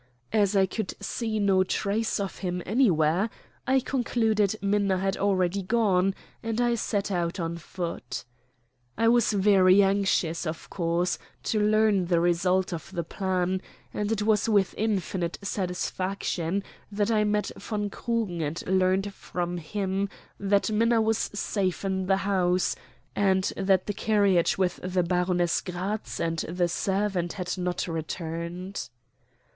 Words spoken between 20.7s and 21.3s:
Minna was